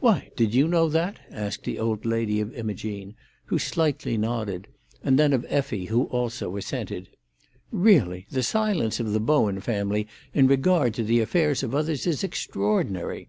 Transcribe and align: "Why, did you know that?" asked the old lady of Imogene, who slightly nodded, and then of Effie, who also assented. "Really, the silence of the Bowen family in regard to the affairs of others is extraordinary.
"Why, 0.00 0.32
did 0.34 0.54
you 0.54 0.66
know 0.66 0.88
that?" 0.88 1.18
asked 1.30 1.62
the 1.62 1.78
old 1.78 2.04
lady 2.04 2.40
of 2.40 2.52
Imogene, 2.52 3.14
who 3.44 3.60
slightly 3.60 4.16
nodded, 4.18 4.66
and 5.04 5.16
then 5.16 5.32
of 5.32 5.46
Effie, 5.48 5.84
who 5.84 6.06
also 6.06 6.56
assented. 6.56 7.10
"Really, 7.70 8.26
the 8.28 8.42
silence 8.42 8.98
of 8.98 9.12
the 9.12 9.20
Bowen 9.20 9.60
family 9.60 10.08
in 10.34 10.48
regard 10.48 10.94
to 10.94 11.04
the 11.04 11.20
affairs 11.20 11.62
of 11.62 11.76
others 11.76 12.08
is 12.08 12.24
extraordinary. 12.24 13.28